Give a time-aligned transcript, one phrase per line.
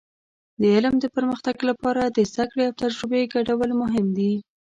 [0.59, 4.33] د علم د پرمختګ لپاره د زده کړې او تجربې ګډول مهم دي.